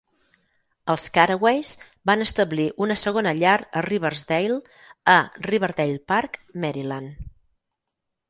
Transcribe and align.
Els 0.93 1.03
Caraways 1.17 1.73
van 2.11 2.23
establir 2.25 2.65
una 2.85 2.95
segona 3.01 3.33
llar 3.41 3.53
a 3.81 3.85
Riversdale 3.87 4.57
a 5.17 5.17
Riverdale 5.49 6.01
Park, 6.13 6.41
Maryland. 6.65 7.21